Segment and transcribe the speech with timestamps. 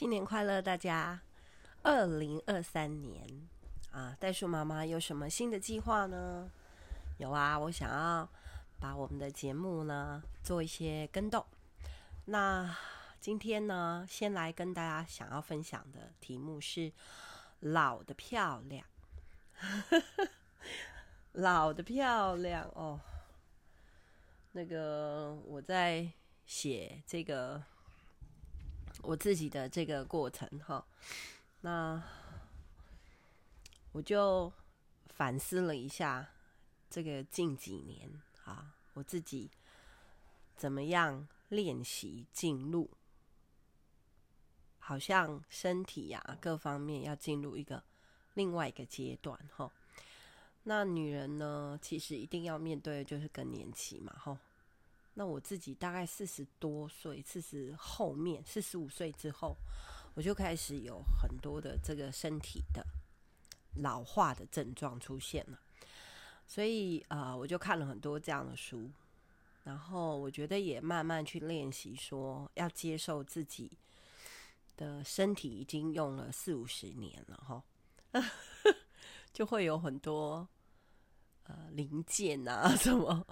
[0.00, 1.20] 新年快乐，大家！
[1.82, 3.46] 二零二三年
[3.92, 6.50] 啊，袋鼠妈妈有什么新的计划呢？
[7.18, 8.26] 有啊，我想要
[8.80, 11.44] 把我们的节目呢做一些更动。
[12.24, 12.74] 那
[13.20, 16.90] 今天呢，先来跟大家想要分享的题目是
[17.60, 18.82] “老的漂亮”。
[21.32, 22.98] 老的漂亮哦，
[24.52, 26.10] 那个我在
[26.46, 27.62] 写这个。
[29.02, 30.84] 我自己的这个过程哈，
[31.62, 32.02] 那
[33.92, 34.52] 我就
[35.08, 36.28] 反思了一下
[36.88, 38.08] 这个近几年
[38.44, 39.50] 啊，我自己
[40.56, 42.90] 怎么样练习进入，
[44.78, 47.82] 好像身体呀、各方面要进入一个
[48.34, 49.70] 另外一个阶段哈。
[50.64, 54.38] 那女人呢，其实一定要面对的就是更年期嘛哈。
[55.14, 59.56] 那我自己大概四十多岁，四十后面四十五岁之后，
[60.14, 62.84] 我就开始有很多的这个身体的
[63.76, 65.58] 老化的症状出现了，
[66.46, 68.90] 所以啊、呃，我就看了很多这样的书，
[69.64, 73.76] 然后我觉得也慢慢去练习，说要接受自己
[74.76, 77.62] 的身体已经用了四五十年了哈，
[79.32, 80.48] 就会有很多
[81.44, 83.26] 呃零件啊什么，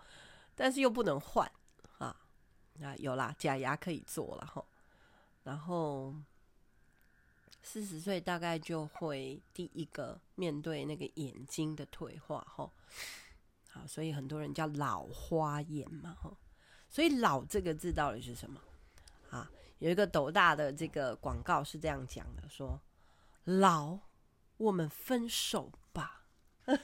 [0.55, 1.51] 但是又不能换。
[2.83, 4.65] 啊，有啦，假牙可以做了哈。
[5.45, 6.15] 然后
[7.63, 12.71] 四十岁大概就会第一个面对那个眼睛的退化哈。
[13.71, 16.37] 好，所以很多人叫老花眼嘛哈。
[16.89, 18.61] 所以“老”这个字到底是什么？
[19.31, 22.81] 啊，有一个斗大的这个广告是这样讲的：说
[23.45, 23.99] “老，
[24.57, 26.25] 我们分手吧。”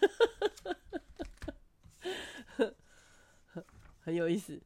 [4.01, 4.61] 很有意思。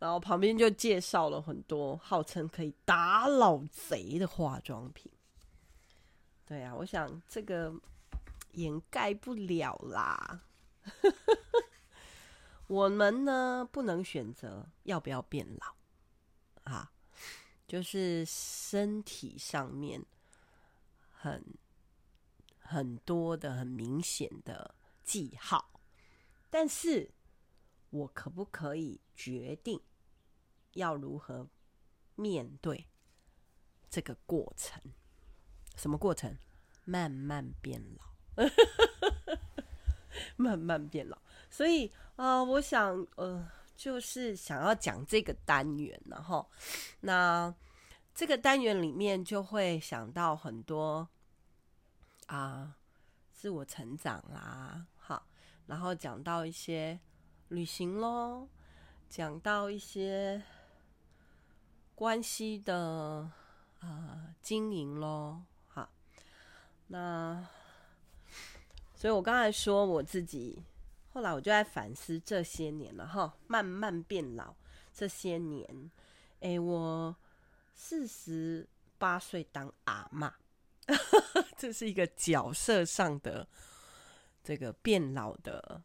[0.00, 5.12] 然后旁边就介绍了很多号称可以打老贼的化妆品。
[6.44, 7.72] 对啊，我想这个
[8.54, 10.40] 掩盖不了啦。
[12.66, 16.90] 我们呢，不能选择要不要变老啊，
[17.68, 20.04] 就是身体上面
[21.10, 21.44] 很
[22.58, 24.74] 很多的很明显的
[25.04, 25.70] 记号，
[26.48, 27.10] 但是
[27.90, 29.80] 我可不可以决定？
[30.72, 31.48] 要如何
[32.14, 32.86] 面对
[33.88, 34.80] 这个过程？
[35.76, 36.36] 什么过程？
[36.84, 38.44] 慢慢变老，
[40.36, 41.16] 慢慢变老。
[41.48, 46.50] 所以啊、我想呃，就是想要讲这个单元，然后
[47.00, 47.54] 那
[48.14, 51.08] 这个单元里面就会想到很多
[52.26, 52.76] 啊、
[53.32, 55.26] 自我成长啦，好，
[55.66, 57.00] 然后讲到一些
[57.48, 58.48] 旅行咯，
[59.08, 60.42] 讲到一些。
[62.00, 63.30] 关系的
[63.80, 65.86] 啊、经营咯，好，
[66.86, 67.46] 那
[68.94, 70.64] 所以我刚才说我自己，
[71.12, 74.54] 后来我就在反思这些年了哈，慢慢变老
[74.94, 75.90] 这些年，
[76.40, 77.14] 哎，我
[77.74, 78.66] 四十
[78.96, 80.32] 八岁当阿嬷，
[81.58, 83.46] 这是一个角色上的
[84.42, 85.82] 这个变老的，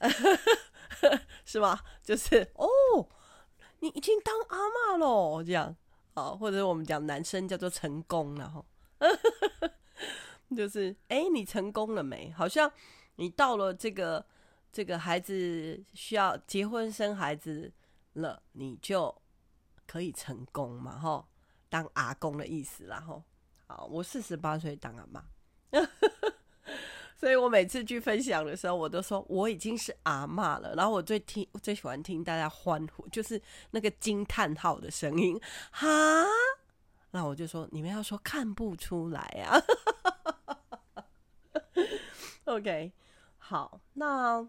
[1.44, 1.78] 是吗？
[2.02, 2.66] 就是哦。
[3.82, 5.76] 你已经当阿妈了，这样
[6.14, 8.64] 好，或者我们讲男生叫做成功了哈，
[10.56, 12.30] 就是哎，你成功了没？
[12.30, 12.70] 好像
[13.16, 14.24] 你到了这个
[14.70, 17.72] 这个孩子需要结婚生孩子
[18.12, 19.12] 了，你就
[19.84, 21.26] 可以成功嘛，哈，
[21.68, 23.20] 当阿公的意思啦，哈。
[23.66, 25.24] 好，我四十八岁当阿妈。
[27.22, 30.74] 所以我每次去分享的时候，我都说我已经是阿嬷了。
[30.74, 33.40] 然后我最听，我最喜欢听大家欢呼，就是
[33.70, 35.40] 那个惊叹号的声音，
[35.70, 35.86] 哈。
[37.12, 39.54] 那我就说，你们要说看不出来啊。
[42.46, 42.90] OK，
[43.38, 43.80] 好。
[43.92, 44.44] 那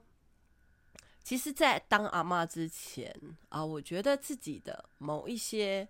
[1.23, 3.16] 其实，在当阿嬷之前
[3.50, 5.88] 啊，我觉得自己的某一些，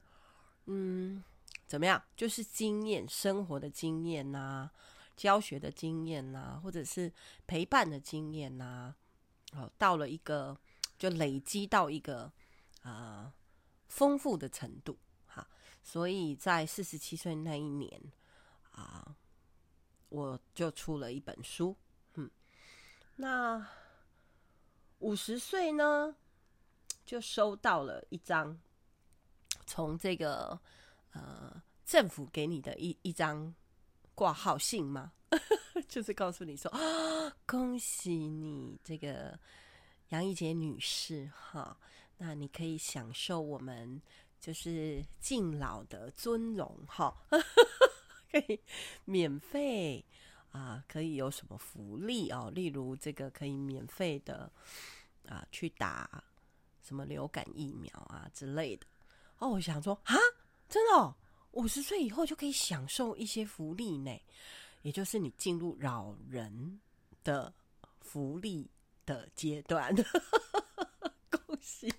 [0.66, 1.23] 嗯，
[1.66, 4.69] 怎么样，就是经验，生活的经验呐、
[5.15, 7.11] 教学的经验呐、啊，或者是
[7.45, 8.95] 陪伴的经验呐、啊，
[9.53, 10.57] 哦，到了一个
[10.97, 12.31] 就累积到一个
[12.81, 13.33] 啊
[13.87, 15.47] 丰富的程度哈，
[15.83, 18.01] 所以在四十七岁那一年
[18.71, 19.15] 啊，
[20.09, 21.75] 我就出了一本书，
[22.15, 22.29] 嗯，
[23.17, 23.67] 那
[24.99, 26.15] 五十岁呢，
[27.05, 28.59] 就收到了一张
[29.65, 30.59] 从这个
[31.11, 33.53] 呃政府给你的一一张。
[34.15, 35.11] 挂号信吗？
[35.87, 36.71] 就是告诉你说，
[37.47, 39.37] 恭喜你这个
[40.09, 41.75] 杨一杰女士哈，
[42.17, 44.01] 那你可以享受我们
[44.39, 47.15] 就是敬老的尊荣哈，
[48.31, 48.59] 可以
[49.05, 50.05] 免费
[50.51, 52.51] 啊，可以有什么福利哦？
[52.53, 54.51] 例如这个可以免费的
[55.27, 56.23] 啊，去打
[56.83, 58.85] 什么流感疫苗啊之类的
[59.39, 59.49] 哦。
[59.49, 60.15] 我想说啊，
[60.69, 61.15] 真的，
[61.53, 64.11] 五十岁以后就可以享受一些福利呢，
[64.82, 66.79] 也就是你进入老人
[67.23, 67.53] 的
[68.02, 68.70] 福利
[69.05, 69.94] 的阶段，
[71.29, 71.94] 恭喜！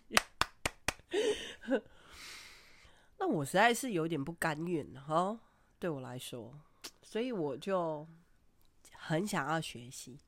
[3.16, 5.38] 那我实在是有点不甘愿哈，
[5.78, 6.52] 对我来说，
[7.02, 8.06] 所以我就
[8.92, 10.18] 很想要学习。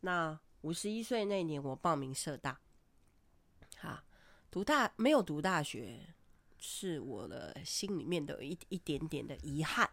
[0.00, 2.60] 那五十一岁那年，我报名社大，
[3.78, 4.04] 哈，
[4.50, 6.06] 读大没有读大学，
[6.64, 9.90] 是我的心里面的一一点点的遗憾，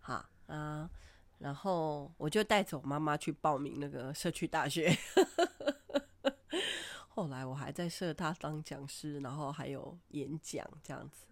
[0.00, 0.88] 哈啊，
[1.38, 4.96] 然后我就带着我妈妈去报名那个社区大学。
[7.10, 11.26] 后来我还在社大当讲师，然后还有演讲这样子。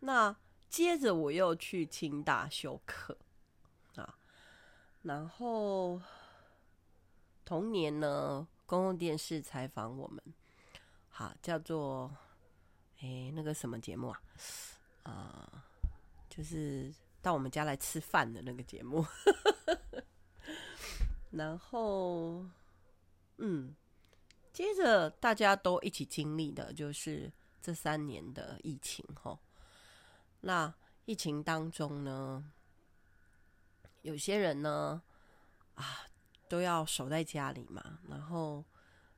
[0.00, 0.34] 那
[0.68, 3.16] 接着我又去清大修课
[3.94, 4.18] 啊，
[5.02, 6.02] 然后
[7.44, 10.20] 同年呢，公共电视采访我们，
[11.08, 12.10] 好叫做
[13.00, 14.22] 诶那个什么节目啊？
[15.04, 15.64] 啊，
[16.28, 19.04] 就是到我们家来吃饭的那个节目。
[21.30, 22.44] 然后
[23.38, 23.74] 嗯。
[24.52, 29.38] 接着大家都一起经历的，就是这三年的疫情吼。
[30.40, 32.50] 那疫情当中呢，
[34.00, 35.02] 有些人呢，
[35.74, 36.08] 啊，
[36.48, 38.64] 都要守在家里嘛，然后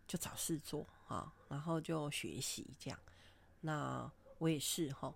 [0.09, 2.99] 就找事做啊，然后就学习这样。
[3.60, 5.14] 那我也是哈，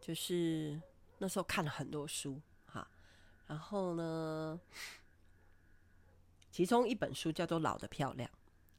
[0.00, 0.80] 就是
[1.18, 2.88] 那时候看了很多书哈，
[3.46, 4.60] 然后呢，
[6.50, 8.28] 其中一本书叫做《老的漂亮》。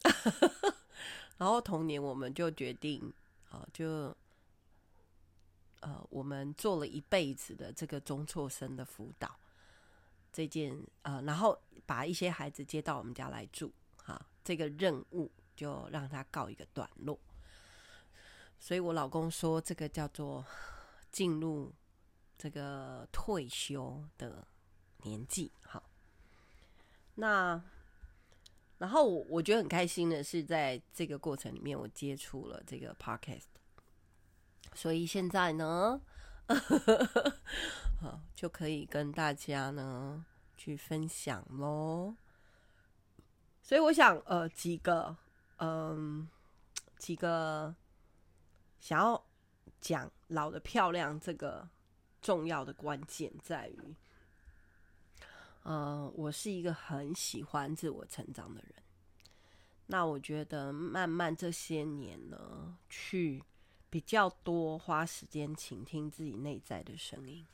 [1.37, 3.13] 然后同年，我们就决定，
[3.49, 4.13] 啊，就，
[5.79, 9.39] 呃，我们做了一辈子的这个中辍生的辅导
[10.33, 13.71] 这件，呃，然后把一些孩子接到我们家来住，
[14.03, 17.17] 哈，这个任务就让他告一个段落。
[18.59, 20.45] 所以我老公说，这个叫做
[21.11, 21.73] 进入
[22.37, 24.45] 这个退休的
[25.03, 25.89] 年纪，好，
[27.15, 27.61] 那。
[28.77, 33.43] 然后我我觉得很开心的是，在这个过程里面，我接触了这个 podcast，
[34.73, 35.99] 所以现在呢，
[37.99, 40.25] 好就可以跟大家呢
[40.55, 42.15] 去分享喽。
[43.61, 45.17] 所以我想，呃，几个，
[45.57, 46.29] 嗯，
[46.97, 47.75] 几个
[48.79, 49.23] 想要
[49.81, 51.67] 讲老得漂亮这个
[52.21, 53.95] 重要的关键在于。
[55.63, 58.73] 嗯、我是一个很喜欢自我成长的人。
[59.85, 63.43] 那我觉得慢慢这些年呢，去
[63.89, 67.45] 比较多花时间倾听自己内在的声音，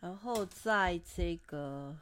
[0.00, 1.96] 然后在这个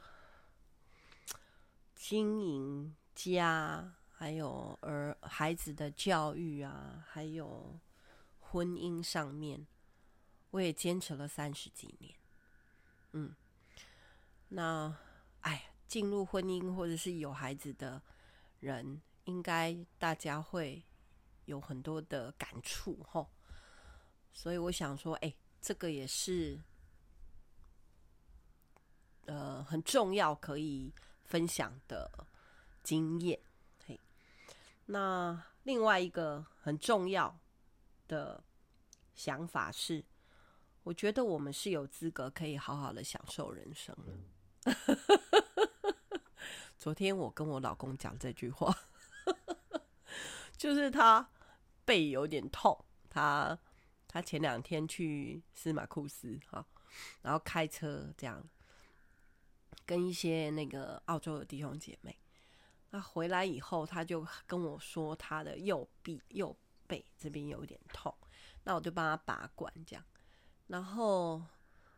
[1.94, 7.76] 经营家，还有儿孩子的教育啊，还有
[8.50, 9.66] 婚姻上面，
[10.50, 12.14] 我也坚持了三十几年。
[13.12, 13.34] 嗯。
[14.48, 14.96] 那，
[15.42, 18.00] 哎，进入婚姻或者是有孩子的
[18.60, 20.82] 人，应该大家会
[21.44, 23.28] 有很多的感触吼。
[24.32, 26.58] 所以我想说，哎，这个也是，
[29.26, 32.10] 呃，很重要可以分享的
[32.82, 33.38] 经验。
[33.86, 34.00] 嘿，
[34.86, 37.38] 那另外一个很重要
[38.08, 38.42] 的
[39.14, 40.04] 想法是，
[40.82, 44.18] 我觉得我们是有资格可以好好的享受人生的。
[46.78, 48.74] 昨天我跟我老公讲这句话，
[50.56, 51.30] 就是他
[51.84, 53.58] 背有点痛，他
[54.06, 56.64] 他前两天去司马库斯哈，
[57.22, 58.48] 然后开车这样，
[59.84, 62.16] 跟一些那个澳洲的弟兄姐妹，
[62.90, 66.56] 那回来以后他就跟我说他的右臂右
[66.88, 68.12] 背这边有点痛，
[68.64, 70.04] 那我就帮他拔罐这样，
[70.66, 71.40] 然后。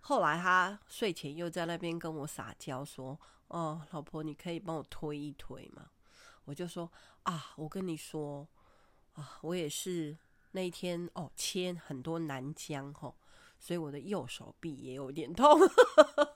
[0.03, 5.91] 后来他睡前又在那边跟我撒娇说：“哦，老婆，你可以帮我推一推吗？”
[6.45, 6.91] 我就说
[7.25, 8.49] ：“啊，我跟你说
[9.13, 10.17] 啊，我也是
[10.53, 13.15] 那一天哦，切很多南姜吼，
[13.59, 15.61] 所以我的右手臂也有点痛。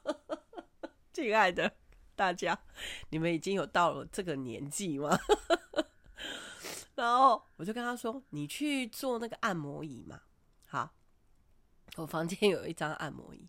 [1.14, 1.75] ”亲爱的
[2.14, 2.61] 大家，
[3.08, 5.18] 你们已经有到了这个年纪吗？
[6.94, 10.20] 然后我就跟他说：“你去做那个按摩椅嘛。”
[10.66, 10.94] 好，
[11.96, 13.48] 我房间有一张按摩椅。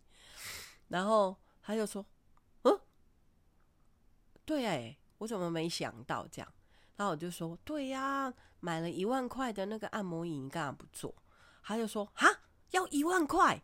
[0.88, 2.04] 然后他就说
[2.62, 2.80] ：“嗯，
[4.44, 6.52] 对哎，我怎么没想到这样？”
[6.96, 11.14] 然后我就说：“对呀，买了一万块的那个按摩椅，你干嘛不做？”
[11.62, 12.28] 他就说：“哈，
[12.70, 13.62] 要一万块。”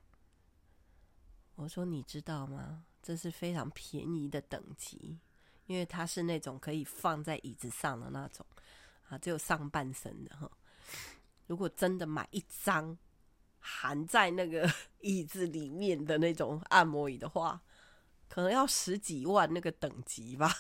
[1.57, 2.85] 我说：“你知道吗？
[3.03, 5.19] 这是非常便宜的等级，
[5.67, 8.47] 因为它是那种可以放在椅子上的那种
[9.09, 10.51] 啊，只有上半身的哈。
[11.47, 12.97] 如果真的买一张
[13.59, 14.69] 含在那个
[15.01, 17.61] 椅子里面的那种按摩椅的话，
[18.29, 20.51] 可能要十几万那个等级吧。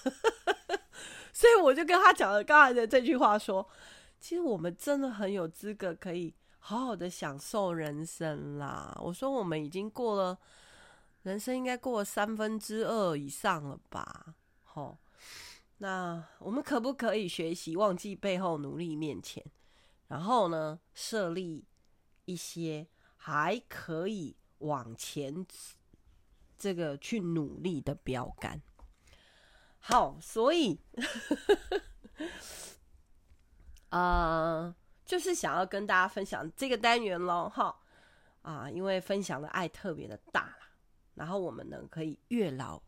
[1.32, 3.66] 所以我就跟他讲了刚才的这句话说，
[4.20, 8.96] 其实我们真的很有资格可以好好的享受人生啦。
[9.00, 10.38] 我说我们已经过了。
[11.22, 14.34] 人生应该过了三分之二以上了吧？
[14.64, 14.98] 吼，
[15.82, 19.44] 那我们可不可以学习忘记背后，努力面前？
[20.06, 21.66] 然后呢，设立
[22.24, 22.86] 一些
[23.16, 25.44] 还可以往前
[26.56, 28.62] 这个去努力的标杆。
[29.80, 30.78] 好，所以，
[33.90, 34.72] 呃，
[35.04, 37.76] 就是想要跟大家分享这个单元喽，哈
[38.42, 40.56] 啊，因为分享的爱特别的大。
[41.14, 42.80] 然后我们呢，可以越老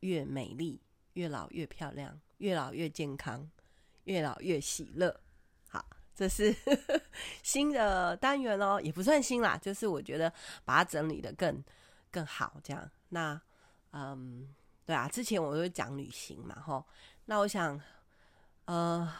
[0.00, 0.82] 越美丽，
[1.14, 3.48] 越老越漂亮，越老越健康，
[4.04, 5.20] 越老越喜乐。
[5.68, 6.54] 好，这是
[7.42, 10.32] 新的单元哦，也不算新啦，就是我觉得
[10.64, 11.62] 把它整理得更
[12.10, 12.90] 更好，这样。
[13.08, 13.40] 那
[13.92, 16.84] 嗯，对啊，之前我都讲旅行嘛，吼。
[17.24, 17.80] 那我想，
[18.64, 19.12] 呃，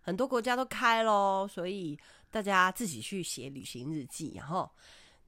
[0.00, 1.98] 很多国家都开咯，所以
[2.30, 4.70] 大家自己去写旅行日记，然后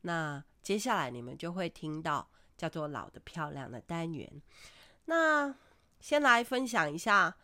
[0.00, 2.28] 那接下来你们就会听到。
[2.56, 4.42] 叫做老的漂亮的单元，
[5.04, 5.54] 那
[6.06, 7.36] 先来分享一下，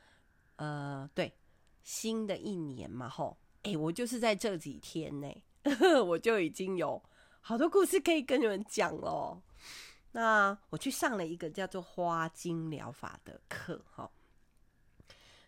[0.55, 1.37] 呃，对，
[1.83, 5.29] 新的一年嘛，吼，哎，我就是在这几天呢，
[6.07, 7.03] 我就已经有
[7.41, 9.43] 好多故事可以跟你们讲咯。
[10.13, 14.09] 那我去上了一个叫做花精疗法的课，哈，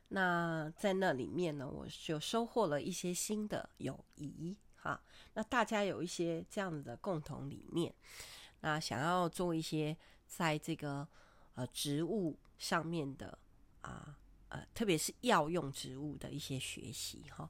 [0.09, 5.01] 那在那里面呢，我就收获了一些新的友谊，哈，
[5.35, 7.95] 那大家有一些这样子的共同理念。
[8.59, 11.07] 那想要做一些在这个
[11.55, 13.39] 呃植物上面的
[13.81, 14.19] 啊
[14.49, 17.49] 呃，特别是药用植物的一些学习哈。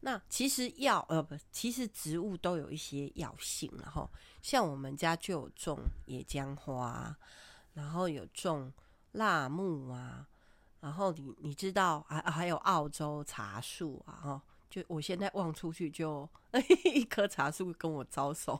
[0.00, 7.14] 那其实药呃不，其实植物都有一些药性，然后像我们家就有种野姜花，
[7.74, 8.72] 然后有种
[9.12, 10.26] 辣木啊，
[10.80, 16.26] 然后你你知道还还有澳洲茶树啊哈，就我现在望出去就
[16.94, 18.58] 一棵茶树跟我招手。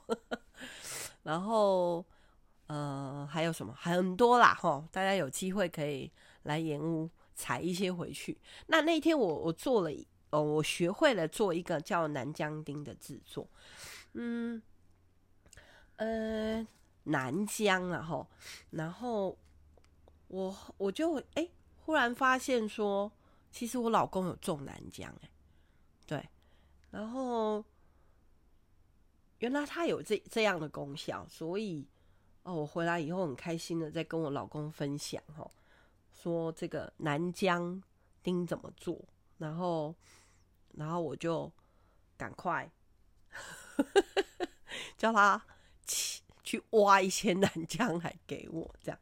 [1.22, 2.04] 然后，
[2.68, 3.74] 呃，还有什么？
[3.74, 4.86] 很多啦，吼！
[4.92, 6.10] 大家有机会可以
[6.44, 8.38] 来盐屋采一些回去。
[8.68, 9.90] 那那天我我做了，
[10.30, 13.48] 哦，我学会了做一个叫南姜丁的制作。
[14.12, 14.62] 嗯，
[15.96, 16.66] 呃，
[17.04, 18.26] 南姜啊，吼，
[18.70, 19.36] 然后
[20.28, 21.48] 我我就哎，
[21.84, 23.10] 忽然发现说，
[23.50, 25.30] 其实我老公有种南姜，哎，
[26.06, 26.28] 对，
[26.90, 27.64] 然后。
[29.40, 31.86] 原来它有这这样的功效，所以
[32.48, 35.46] 哦，我回来以后很开心的在跟我老公分享哈，
[36.10, 37.82] 说这个南姜
[38.22, 38.98] 丁怎么做，
[39.36, 39.94] 然后
[40.72, 41.52] 然后我就
[42.16, 42.70] 赶快
[44.96, 45.44] 叫他
[45.86, 48.98] 去去挖一些南姜来给我，这样，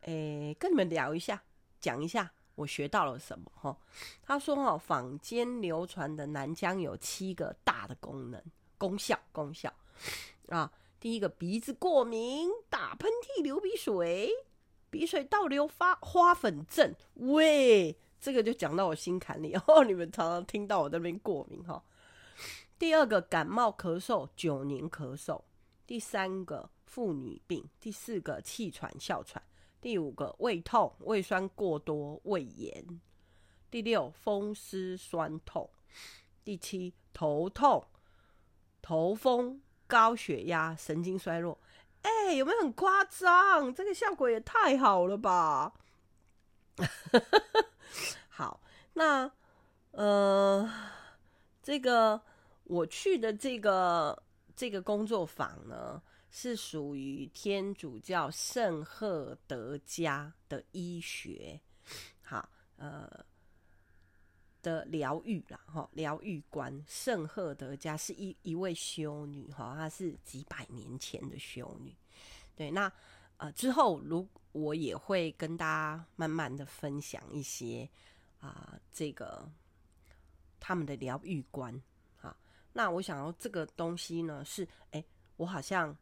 [0.00, 1.42] 诶，跟你们聊一下，
[1.80, 3.76] 讲一下我学到了什么哈。
[4.22, 8.42] 他说哦，坊间流传的南姜有七个大的功能。
[8.78, 9.72] 功效功效
[10.48, 10.72] 啊！
[11.02, 14.30] 第一个鼻子过敏、打喷嚏、流鼻水、
[14.88, 19.82] 鼻水倒流发花粉症，喂，这个就讲到我心坎里哦。
[19.84, 21.82] 你们常常听到我这边过敏哈。
[22.78, 25.42] 第二个感冒咳嗽、九年咳嗽。
[25.88, 27.68] 第三个妇女病。
[27.80, 29.42] 第四个气喘哮喘。
[29.80, 33.00] 第五个胃痛、胃酸过多、胃炎。
[33.72, 35.68] 第六风湿酸痛。
[36.44, 37.84] 第七头痛。
[38.80, 39.60] 头风、
[39.92, 41.58] 高血压、神经衰弱，
[42.00, 43.74] 哎、有没有很夸张？
[43.74, 45.70] 这个效果也太好了吧！
[48.26, 48.58] 好，
[48.94, 49.30] 那
[49.90, 50.66] 呃，
[51.62, 52.18] 这个
[52.64, 54.22] 我去的这个
[54.56, 61.60] 这个工作坊呢，是属于天主教圣赫德家的医学，
[62.22, 63.22] 好，呃。
[64.62, 71.94] 的疗愈啦，哈，疗愈观圣赫德家是一一位修女，哈，她是几百年前的修女。
[72.54, 72.90] 对，那
[73.38, 77.88] 呃之后，如我也会跟大家慢慢的分享一些
[78.38, 79.50] 啊、呃，这个
[80.60, 81.82] 他们的疗愈观。
[82.16, 82.36] 好，
[82.72, 85.04] 那我想要这个东西呢，是哎、
[85.36, 85.96] 我好像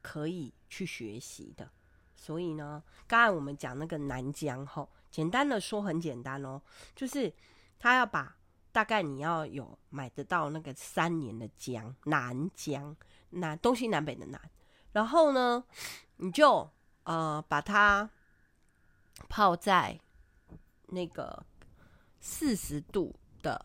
[0.00, 1.70] 可以去学习的。
[2.14, 6.62] 所以呢，刚才我们讲那个南疆，哈，简单的说很简单哦，
[6.94, 7.30] 就是。
[7.78, 8.36] 他要把
[8.72, 12.96] 大概你要有买得到那个三年的姜，南姜，
[13.30, 14.40] 南东西南北的南，
[14.92, 15.64] 然后呢，
[16.16, 16.70] 你就
[17.04, 18.10] 呃把它
[19.28, 19.98] 泡在
[20.88, 21.44] 那个
[22.20, 23.64] 四十度的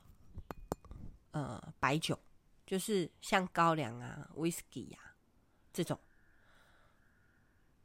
[1.32, 2.18] 呃白酒，
[2.66, 5.00] 就是像高粱啊、威士忌呀
[5.74, 6.00] 这种。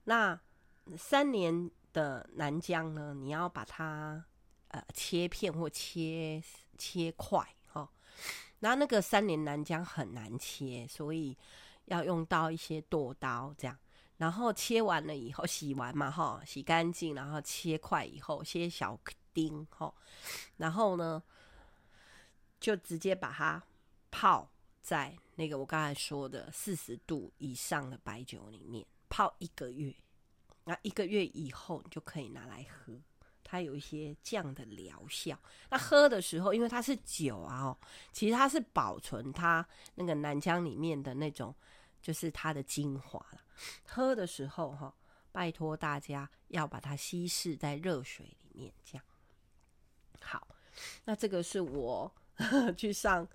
[0.05, 0.39] 那
[0.97, 4.25] 三年的南姜呢，你要把它
[4.95, 6.43] 切片或切
[6.79, 7.89] 切块哈。
[8.61, 11.37] 那那个三年南姜很难切，所以
[11.87, 13.79] 要用到一些剁刀这样。
[14.17, 18.99] 然后切完了以后，洗完嘛哈，洗干净，然后切块以后，切小
[19.35, 19.93] 丁哈。
[20.57, 21.23] 然后呢，
[22.59, 23.63] 就直接把它
[24.11, 28.87] 泡在那个我刚才说的四十度以上的白酒里面。
[29.09, 29.95] 泡一个月，
[30.65, 32.93] 那一个月以后你就可以拿来喝，
[33.47, 35.39] 它有一些这样的疗效。
[35.71, 37.79] 那喝的时候，因为它是酒啊，哦，
[38.13, 41.55] 其实它是保存它那个南腔里面的那种，
[42.03, 43.41] 就是它的精华了。
[43.85, 44.93] 喝的时候哈，
[45.31, 49.05] 拜托大家要把它稀释在热水里面，这样。
[50.21, 50.49] 好，
[51.05, 53.29] 那这个是我呵 呵去上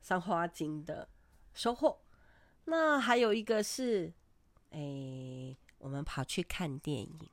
[0.00, 1.08] 上花精的
[1.52, 2.00] 收获。
[2.64, 4.12] 那还有一个是。
[4.70, 7.30] 哎、我们跑去看电影，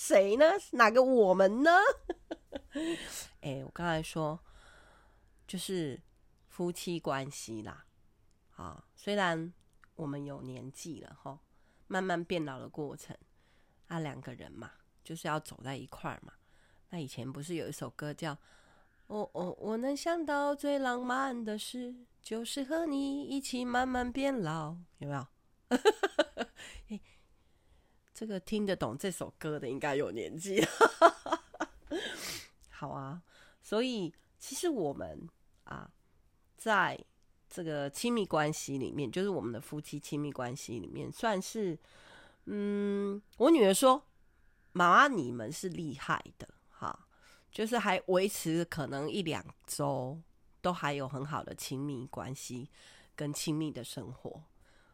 [0.00, 0.46] 谁呢？
[0.72, 1.70] 哪个我们呢？
[3.42, 4.40] 哎、我刚才说
[5.46, 6.00] 就是
[6.48, 7.84] 夫妻关系啦。
[8.56, 9.52] 啊，虽然
[9.96, 11.38] 我们有年纪了哈，
[11.86, 13.14] 慢慢变老的过程，
[13.88, 14.70] 啊，两个人嘛，
[15.04, 16.32] 就是要走在一块嘛。
[16.88, 18.34] 那以前不是有一首歌叫
[19.06, 25.26] 《我我我能想到最浪漫的事，就是和你一起慢慢变老》，有没有？
[28.20, 30.62] 这个听得懂这首歌的应该有年纪。
[32.68, 33.22] 好啊，
[33.62, 35.26] 所以其实我们
[35.64, 35.90] 啊，
[36.54, 37.02] 在
[37.48, 41.78] 这个亲密关系里面，就是我们的夫妻亲密关系里面，算是
[42.44, 44.04] 嗯，我女儿说
[44.72, 47.06] ：“妈妈，你们是厉害的，哈，
[47.50, 50.20] 就是还维持可能一两周
[50.60, 52.68] 都还有很好的亲密关系
[53.16, 54.42] 跟亲密的生活。”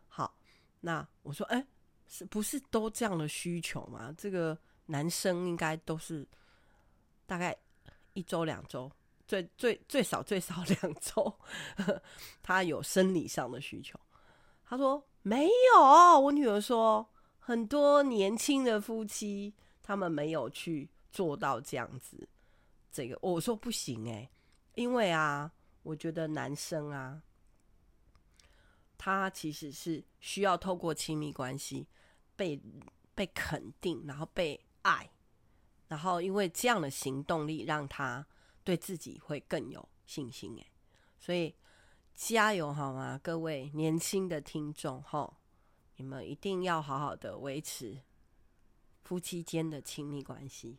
[0.06, 0.38] 好
[0.82, 1.66] 那我说，哎、
[2.08, 4.14] 是不是都这样的需求吗？
[4.16, 6.26] 这个男生应该都是
[7.26, 7.56] 大概
[8.12, 8.90] 一周两周，
[9.26, 11.32] 最最最少最少两周，
[12.42, 13.98] 他有生理上的需求。
[14.64, 17.06] 他说没有，我女儿说
[17.38, 22.28] 很多年轻的夫妻他们没有去做到这样子。
[22.90, 24.30] 这个我说不行哎、
[24.74, 25.50] 因为啊，
[25.82, 27.20] 我觉得男生啊。
[28.98, 31.86] 他其实是需要透过亲密关系
[32.34, 32.60] 被
[33.14, 35.10] 被肯定，然后被爱，
[35.88, 38.26] 然后因为这样的行动力，让他
[38.64, 40.56] 对自己会更有信心。
[40.58, 40.66] 哎，
[41.18, 41.54] 所以
[42.14, 45.36] 加油好吗，各位年轻的听众吼，
[45.96, 47.98] 你们一定要好好的维持
[49.02, 50.78] 夫妻间的亲密关系。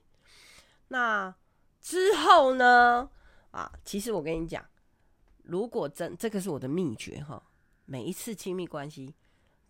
[0.89, 1.35] 那
[1.79, 3.09] 之后呢？
[3.51, 4.63] 啊，其实我跟你讲，
[5.43, 7.41] 如果真这个是我的秘诀哈。
[7.89, 9.15] 每一次亲密关系、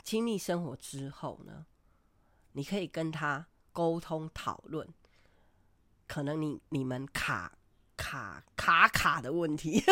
[0.03, 1.67] 亲密生活之后呢，
[2.53, 4.91] 你可以跟他沟通讨论，
[6.07, 7.59] 可能你你们卡
[7.95, 9.79] 卡卡卡的问题，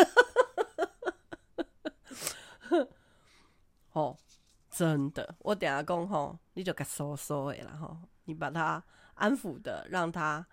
[3.92, 4.18] 哦，
[4.68, 8.82] 真的，我等下讲吼，你就给说说诶，然后你把他
[9.14, 10.44] 安抚的，让他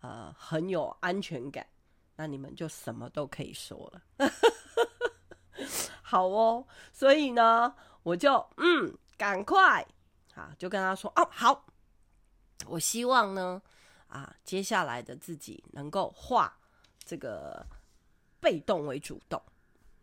[0.00, 1.64] 呃很有安全感，
[2.16, 4.02] 那你们就什么都可以说了。
[6.06, 9.84] 好哦，所以呢，我就嗯，赶快
[10.34, 11.64] 啊，就跟他说哦，好，
[12.66, 13.60] 我希望呢，
[14.08, 16.58] 啊，接下来的自己能够化
[17.02, 17.66] 这个
[18.38, 19.42] 被动为主动，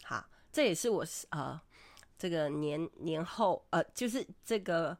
[0.03, 1.61] 好，这也是我呃，
[2.17, 4.97] 这个年年后呃，就是这个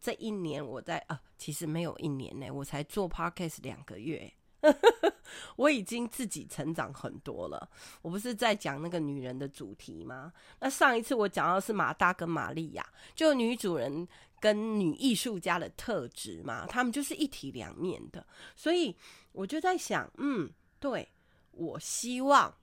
[0.00, 4.32] 这一年我在呃，其实没有一年呢，我才做 Podcast 两个月。
[5.56, 7.68] 我已经自己成长很多了。
[8.02, 10.32] 我不是在讲那个女人的主题吗？
[10.60, 14.06] 那上一次我讲到的是马大跟玛利亚，就女主人
[14.40, 18.26] 跟女艺术家的特质嘛，他们就是一体两面的。
[18.54, 18.96] 所以
[19.32, 21.08] 我就在想，嗯，对，
[21.52, 22.54] 我希望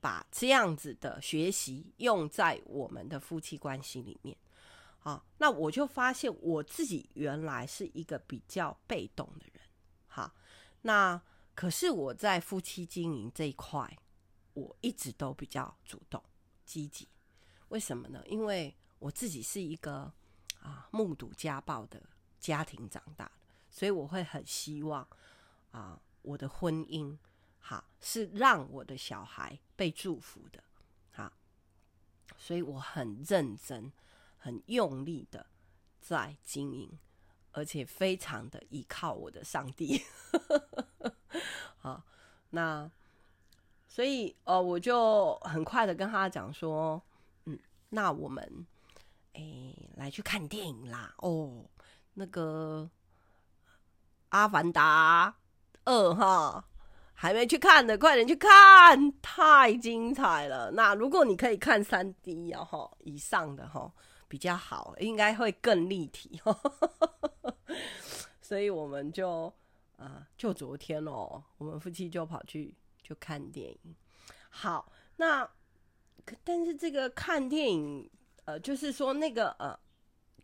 [0.00, 4.36] 把这样子的学习用在我们的夫妻关系里面。
[4.98, 9.62] 好，那我就发现我自己原来是一个比较被动的人。
[10.06, 10.32] 好。
[10.86, 11.18] 那
[11.54, 13.96] 可是我在夫妻经营这一块，
[14.54, 16.22] 我一直都比较主动
[16.64, 17.08] 积极。
[17.68, 18.22] 为什么呢？
[18.26, 20.12] 因为我自己是一个
[20.60, 22.02] 啊目睹家暴的
[22.38, 23.30] 家庭长大，
[23.70, 25.06] 所以我会很希望
[25.70, 27.16] 啊我的婚姻
[27.58, 30.62] 好，是让我的小孩被祝福的，
[31.12, 31.32] 好，
[32.36, 33.92] 所以我很认真、
[34.36, 35.46] 很用力的
[36.00, 36.98] 在经营，
[37.52, 40.02] 而且非常的依靠我的上帝。
[41.78, 42.02] 好，
[42.50, 42.90] 那
[43.86, 47.02] 所以呃，我就很快的跟他讲说，
[47.44, 47.58] 嗯，
[47.90, 48.66] 那我们
[49.34, 51.64] 诶来去看电影啦，哦，
[52.14, 52.90] 那个。
[54.30, 55.36] 阿凡达
[55.84, 56.64] 二哈，
[57.12, 60.72] 还没去看的，快点去看，太精彩了。
[60.72, 63.88] 那如果你可以看三 D 哦哈以上的哈
[64.26, 66.42] 比较好，应该会更立体。
[68.42, 69.54] 所以我们就
[69.96, 73.94] 啊，就昨天哦，我们夫妻就跑去就看电影。
[74.50, 75.48] 好，那
[76.42, 78.10] 但是这个看电影，
[78.44, 79.78] 呃，就是说那个呃，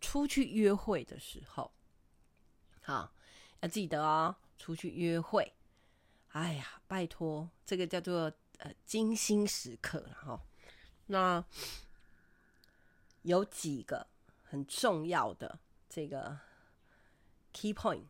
[0.00, 1.72] 出去约会的时候，
[2.82, 3.12] 好。
[3.62, 5.52] 要记得哦，出去约会，
[6.28, 10.40] 哎呀，拜托，这个叫做呃精心时刻了哈。
[11.04, 11.44] 那
[13.20, 14.06] 有几个
[14.42, 15.58] 很重要的
[15.90, 16.38] 这个
[17.52, 18.04] key point，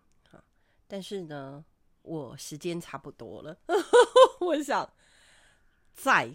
[0.90, 1.64] 但是呢，
[2.02, 3.56] 我时间差不多了，
[4.40, 4.92] 我想
[5.94, 6.34] 再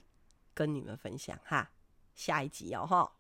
[0.54, 1.70] 跟你们分享哈，
[2.16, 3.15] 下一集哦哈。